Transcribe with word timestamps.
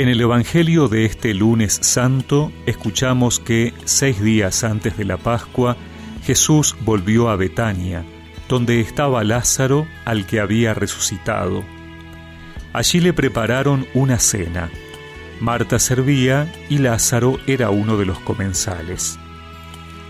En 0.00 0.08
el 0.08 0.18
Evangelio 0.18 0.88
de 0.88 1.04
este 1.04 1.34
lunes 1.34 1.78
santo 1.82 2.50
escuchamos 2.64 3.38
que 3.38 3.74
seis 3.84 4.18
días 4.22 4.64
antes 4.64 4.96
de 4.96 5.04
la 5.04 5.18
Pascua 5.18 5.76
Jesús 6.24 6.74
volvió 6.86 7.28
a 7.28 7.36
Betania, 7.36 8.02
donde 8.48 8.80
estaba 8.80 9.22
Lázaro 9.24 9.86
al 10.06 10.24
que 10.24 10.40
había 10.40 10.72
resucitado. 10.72 11.62
Allí 12.72 13.00
le 13.00 13.12
prepararon 13.12 13.86
una 13.92 14.18
cena. 14.18 14.70
Marta 15.38 15.78
servía 15.78 16.50
y 16.70 16.78
Lázaro 16.78 17.38
era 17.46 17.68
uno 17.68 17.98
de 17.98 18.06
los 18.06 18.18
comensales. 18.20 19.18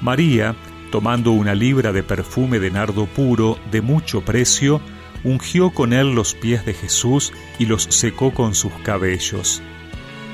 María, 0.00 0.56
tomando 0.90 1.32
una 1.32 1.54
libra 1.54 1.92
de 1.92 2.02
perfume 2.02 2.58
de 2.58 2.70
nardo 2.70 3.04
puro 3.04 3.58
de 3.70 3.82
mucho 3.82 4.22
precio, 4.22 4.80
ungió 5.24 5.70
con 5.70 5.92
él 5.92 6.14
los 6.14 6.34
pies 6.34 6.64
de 6.64 6.74
Jesús 6.74 7.32
y 7.58 7.66
los 7.66 7.82
secó 7.84 8.32
con 8.32 8.54
sus 8.54 8.72
cabellos 8.84 9.62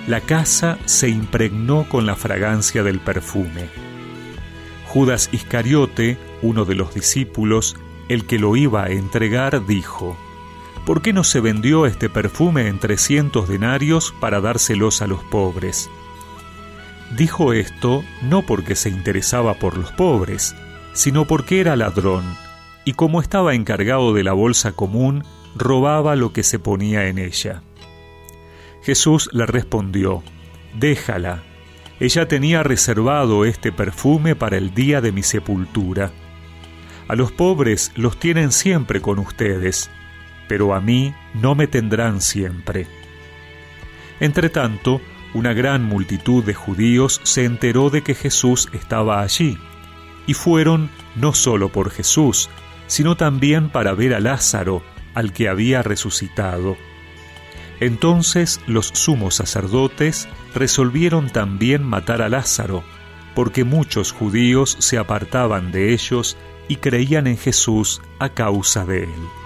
la 0.06 0.20
casa 0.20 0.78
se 0.86 1.08
impregnó 1.08 1.88
con 1.88 2.06
la 2.06 2.16
fragancia 2.16 2.82
del 2.82 3.00
perfume. 3.00 3.68
Judas 4.86 5.28
Iscariote, 5.30 6.18
uno 6.42 6.64
de 6.64 6.74
los 6.74 6.94
discípulos, 6.94 7.76
el 8.08 8.24
que 8.24 8.38
lo 8.38 8.56
iba 8.56 8.84
a 8.84 8.90
entregar, 8.90 9.64
dijo, 9.66 10.18
¿Por 10.84 11.02
qué 11.02 11.12
no 11.12 11.22
se 11.22 11.40
vendió 11.40 11.86
este 11.86 12.08
perfume 12.08 12.66
en 12.66 12.80
trescientos 12.80 13.48
denarios 13.48 14.12
para 14.20 14.40
dárselos 14.40 15.02
a 15.02 15.06
los 15.06 15.22
pobres? 15.22 15.88
Dijo 17.16 17.52
esto 17.52 18.02
no 18.22 18.42
porque 18.42 18.74
se 18.74 18.88
interesaba 18.88 19.54
por 19.54 19.76
los 19.76 19.92
pobres, 19.92 20.56
sino 20.92 21.24
porque 21.26 21.60
era 21.60 21.76
ladrón, 21.76 22.24
y 22.84 22.94
como 22.94 23.20
estaba 23.20 23.54
encargado 23.54 24.14
de 24.14 24.24
la 24.24 24.32
bolsa 24.32 24.72
común, 24.72 25.24
robaba 25.54 26.16
lo 26.16 26.32
que 26.32 26.42
se 26.42 26.58
ponía 26.58 27.08
en 27.08 27.18
ella. 27.18 27.62
Jesús 28.82 29.28
le 29.32 29.46
respondió, 29.46 30.22
Déjala, 30.74 31.42
ella 31.98 32.28
tenía 32.28 32.62
reservado 32.62 33.44
este 33.44 33.72
perfume 33.72 34.34
para 34.34 34.56
el 34.56 34.72
día 34.72 35.00
de 35.00 35.12
mi 35.12 35.22
sepultura. 35.22 36.10
A 37.08 37.14
los 37.14 37.32
pobres 37.32 37.92
los 37.96 38.18
tienen 38.18 38.52
siempre 38.52 39.00
con 39.00 39.18
ustedes, 39.18 39.90
pero 40.48 40.74
a 40.74 40.80
mí 40.80 41.14
no 41.34 41.54
me 41.54 41.66
tendrán 41.66 42.20
siempre. 42.20 42.86
Entretanto, 44.20 45.00
una 45.34 45.52
gran 45.52 45.84
multitud 45.84 46.42
de 46.42 46.54
judíos 46.54 47.20
se 47.22 47.44
enteró 47.44 47.90
de 47.90 48.02
que 48.02 48.14
Jesús 48.14 48.68
estaba 48.72 49.20
allí, 49.20 49.58
y 50.26 50.34
fueron 50.34 50.90
no 51.16 51.34
solo 51.34 51.70
por 51.70 51.90
Jesús, 51.90 52.48
sino 52.90 53.16
también 53.16 53.70
para 53.70 53.94
ver 53.94 54.14
a 54.14 54.20
Lázaro, 54.20 54.82
al 55.14 55.32
que 55.32 55.48
había 55.48 55.80
resucitado. 55.80 56.76
Entonces 57.78 58.60
los 58.66 58.88
sumos 58.88 59.36
sacerdotes 59.36 60.28
resolvieron 60.56 61.30
también 61.30 61.84
matar 61.84 62.20
a 62.20 62.28
Lázaro, 62.28 62.82
porque 63.36 63.62
muchos 63.62 64.10
judíos 64.10 64.76
se 64.80 64.98
apartaban 64.98 65.70
de 65.70 65.92
ellos 65.92 66.36
y 66.66 66.76
creían 66.76 67.28
en 67.28 67.38
Jesús 67.38 68.02
a 68.18 68.30
causa 68.30 68.84
de 68.84 69.04
él. 69.04 69.39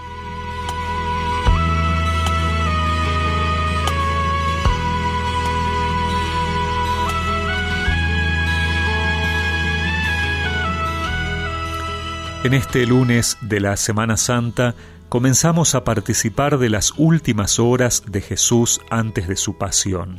En 12.45 12.53
este 12.53 12.85
lunes 12.85 13.39
de 13.41 13.59
la 13.59 13.75
Semana 13.79 14.19
Santa 14.19 14.75
comenzamos 15.09 15.75
a 15.75 15.83
participar 15.83 16.59
de 16.59 16.69
las 16.69 16.93
últimas 16.99 17.59
horas 17.59 18.03
de 18.07 18.21
Jesús 18.21 18.83
antes 18.91 19.29
de 19.29 19.37
su 19.37 19.57
pasión. 19.57 20.17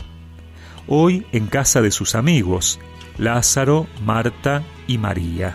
Hoy 0.87 1.27
en 1.33 1.45
casa 1.45 1.83
de 1.83 1.91
sus 1.91 2.15
amigos, 2.15 2.79
Lázaro, 3.19 3.85
Marta 4.03 4.63
y 4.87 4.97
María. 4.97 5.53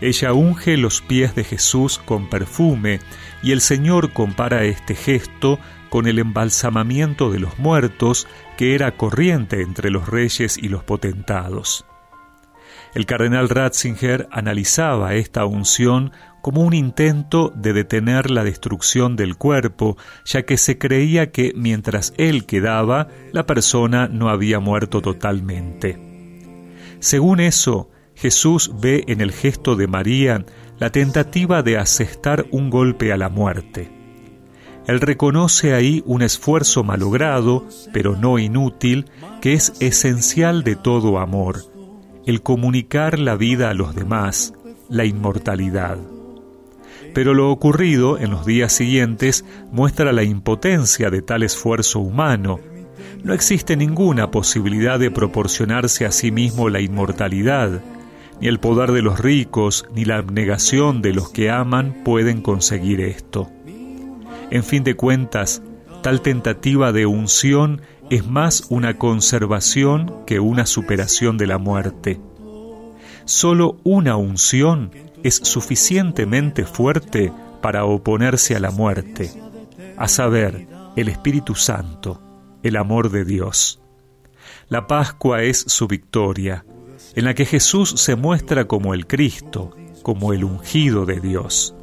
Ella 0.00 0.32
unge 0.32 0.78
los 0.78 1.02
pies 1.02 1.34
de 1.34 1.44
Jesús 1.44 2.00
con 2.02 2.30
perfume 2.30 3.00
y 3.42 3.52
el 3.52 3.60
Señor 3.60 4.14
compara 4.14 4.64
este 4.64 4.94
gesto 4.94 5.58
con 5.90 6.06
el 6.06 6.20
embalsamamiento 6.20 7.30
de 7.30 7.40
los 7.40 7.58
muertos 7.58 8.26
que 8.56 8.74
era 8.74 8.96
corriente 8.96 9.60
entre 9.60 9.90
los 9.90 10.08
reyes 10.08 10.56
y 10.56 10.70
los 10.70 10.84
potentados. 10.84 11.84
El 12.94 13.06
cardenal 13.06 13.48
Ratzinger 13.48 14.28
analizaba 14.30 15.14
esta 15.14 15.44
unción 15.46 16.12
como 16.42 16.60
un 16.60 16.74
intento 16.74 17.52
de 17.56 17.72
detener 17.72 18.30
la 18.30 18.44
destrucción 18.44 19.16
del 19.16 19.36
cuerpo, 19.36 19.96
ya 20.24 20.42
que 20.42 20.56
se 20.56 20.78
creía 20.78 21.32
que 21.32 21.52
mientras 21.56 22.14
él 22.18 22.46
quedaba, 22.46 23.08
la 23.32 23.46
persona 23.46 24.08
no 24.08 24.28
había 24.28 24.60
muerto 24.60 25.00
totalmente. 25.00 25.98
Según 27.00 27.40
eso, 27.40 27.90
Jesús 28.14 28.70
ve 28.80 29.04
en 29.08 29.20
el 29.20 29.32
gesto 29.32 29.74
de 29.74 29.88
María 29.88 30.44
la 30.78 30.90
tentativa 30.90 31.62
de 31.62 31.78
asestar 31.78 32.46
un 32.52 32.70
golpe 32.70 33.12
a 33.12 33.16
la 33.16 33.28
muerte. 33.28 33.90
Él 34.86 35.00
reconoce 35.00 35.72
ahí 35.72 36.02
un 36.06 36.22
esfuerzo 36.22 36.84
malogrado, 36.84 37.66
pero 37.92 38.16
no 38.16 38.38
inútil, 38.38 39.06
que 39.40 39.54
es 39.54 39.72
esencial 39.80 40.62
de 40.62 40.76
todo 40.76 41.18
amor, 41.18 41.73
el 42.26 42.42
comunicar 42.42 43.18
la 43.18 43.36
vida 43.36 43.70
a 43.70 43.74
los 43.74 43.94
demás, 43.94 44.54
la 44.88 45.04
inmortalidad. 45.04 45.98
Pero 47.12 47.34
lo 47.34 47.50
ocurrido 47.50 48.18
en 48.18 48.30
los 48.30 48.44
días 48.44 48.72
siguientes 48.72 49.44
muestra 49.70 50.12
la 50.12 50.24
impotencia 50.24 51.10
de 51.10 51.22
tal 51.22 51.42
esfuerzo 51.42 52.00
humano. 52.00 52.58
No 53.22 53.32
existe 53.32 53.76
ninguna 53.76 54.30
posibilidad 54.30 54.98
de 54.98 55.10
proporcionarse 55.10 56.06
a 56.06 56.12
sí 56.12 56.32
mismo 56.32 56.68
la 56.68 56.80
inmortalidad. 56.80 57.82
Ni 58.40 58.48
el 58.48 58.58
poder 58.58 58.90
de 58.92 59.02
los 59.02 59.20
ricos, 59.20 59.86
ni 59.94 60.04
la 60.04 60.16
abnegación 60.16 61.02
de 61.02 61.14
los 61.14 61.30
que 61.30 61.50
aman 61.50 62.02
pueden 62.04 62.42
conseguir 62.42 63.00
esto. 63.00 63.48
En 64.50 64.64
fin 64.64 64.82
de 64.82 64.94
cuentas, 64.94 65.62
tal 66.02 66.20
tentativa 66.20 66.92
de 66.92 67.06
unción 67.06 67.80
es 68.10 68.26
más 68.26 68.66
una 68.68 68.98
conservación 68.98 70.24
que 70.26 70.40
una 70.40 70.66
superación 70.66 71.38
de 71.38 71.46
la 71.46 71.58
muerte. 71.58 72.20
Solo 73.24 73.78
una 73.84 74.16
unción 74.16 74.90
es 75.22 75.36
suficientemente 75.36 76.64
fuerte 76.64 77.32
para 77.62 77.86
oponerse 77.86 78.54
a 78.54 78.60
la 78.60 78.70
muerte, 78.70 79.30
a 79.96 80.08
saber, 80.08 80.66
el 80.96 81.08
Espíritu 81.08 81.54
Santo, 81.54 82.20
el 82.62 82.76
amor 82.76 83.10
de 83.10 83.24
Dios. 83.24 83.80
La 84.68 84.86
Pascua 84.86 85.42
es 85.42 85.64
su 85.66 85.88
victoria, 85.88 86.64
en 87.14 87.24
la 87.24 87.34
que 87.34 87.46
Jesús 87.46 87.94
se 87.96 88.16
muestra 88.16 88.66
como 88.66 88.94
el 88.94 89.06
Cristo, 89.06 89.74
como 90.02 90.32
el 90.32 90.44
ungido 90.44 91.06
de 91.06 91.20
Dios. 91.20 91.74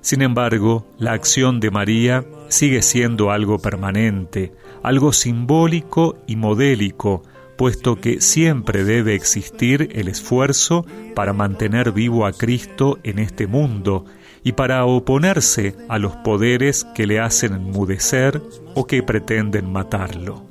Sin 0.00 0.22
embargo, 0.22 0.86
la 0.98 1.12
acción 1.12 1.60
de 1.60 1.70
María 1.70 2.24
sigue 2.52 2.82
siendo 2.82 3.30
algo 3.30 3.58
permanente, 3.58 4.52
algo 4.82 5.12
simbólico 5.12 6.18
y 6.26 6.36
modélico, 6.36 7.22
puesto 7.56 7.96
que 7.96 8.20
siempre 8.20 8.84
debe 8.84 9.14
existir 9.14 9.88
el 9.92 10.08
esfuerzo 10.08 10.86
para 11.14 11.32
mantener 11.32 11.92
vivo 11.92 12.26
a 12.26 12.32
Cristo 12.32 12.98
en 13.02 13.18
este 13.18 13.46
mundo 13.46 14.04
y 14.44 14.52
para 14.52 14.84
oponerse 14.84 15.76
a 15.88 15.98
los 15.98 16.16
poderes 16.16 16.84
que 16.94 17.06
le 17.06 17.20
hacen 17.20 17.54
enmudecer 17.54 18.42
o 18.74 18.86
que 18.86 19.02
pretenden 19.02 19.70
matarlo. 19.72 20.44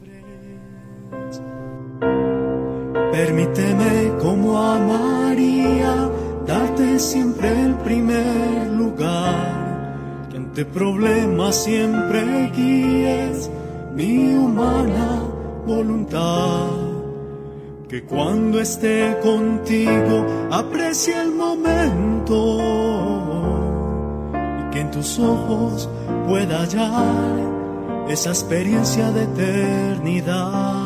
Permíteme 3.11 4.13
como 4.21 4.57
a 4.57 4.79
María 4.79 6.09
darte 6.47 6.97
siempre 6.97 7.49
el 7.65 7.75
primer 7.75 8.67
lugar, 8.71 9.60
ante 10.51 10.65
problemas 10.65 11.63
siempre 11.63 12.51
guíes 12.53 13.49
mi 13.95 14.35
humana 14.35 15.23
voluntad. 15.65 16.67
Que 17.87 18.03
cuando 18.03 18.59
esté 18.59 19.17
contigo 19.23 20.25
aprecie 20.51 21.21
el 21.21 21.31
momento 21.31 22.59
y 24.33 24.71
que 24.71 24.81
en 24.81 24.91
tus 24.91 25.17
ojos 25.19 25.89
pueda 26.27 26.63
hallar 26.63 28.09
esa 28.09 28.31
experiencia 28.31 29.09
de 29.11 29.23
eternidad. 29.23 30.81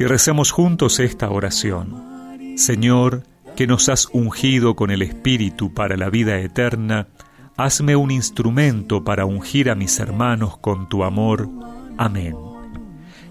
y 0.00 0.04
recemos 0.04 0.52
juntos 0.52 1.00
esta 1.00 1.28
oración. 1.28 2.08
Señor, 2.56 3.24
que 3.58 3.66
nos 3.66 3.88
has 3.88 4.08
ungido 4.12 4.76
con 4.76 4.92
el 4.92 5.02
Espíritu 5.02 5.74
para 5.74 5.96
la 5.96 6.10
vida 6.10 6.38
eterna, 6.38 7.08
hazme 7.56 7.96
un 7.96 8.12
instrumento 8.12 9.02
para 9.02 9.24
ungir 9.24 9.68
a 9.68 9.74
mis 9.74 9.98
hermanos 9.98 10.58
con 10.58 10.88
tu 10.88 11.02
amor. 11.02 11.48
Amén. 11.96 12.36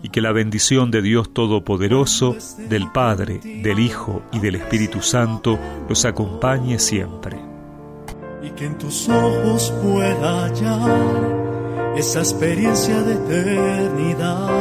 Y 0.04 0.10
que 0.10 0.20
la 0.20 0.34
bendición 0.34 0.92
de 0.92 1.02
Dios 1.02 1.34
Todopoderoso, 1.34 2.36
del 2.68 2.92
Padre, 2.92 3.40
del 3.40 3.80
Hijo 3.80 4.22
y 4.34 4.40
del 4.40 4.56
Espíritu 4.56 5.02
Santo 5.02 5.58
los 5.88 6.04
acompañe 6.04 6.78
siempre. 6.78 7.38
y 8.44 8.50
que 8.50 8.66
en 8.66 8.78
tus 8.78 9.08
ojos 9.08 9.74
pueda 9.82 10.44
hallar 10.44 11.96
esa 11.96 12.20
experiencia 12.20 13.02
de 13.02 13.14
eternidad. 13.14 14.57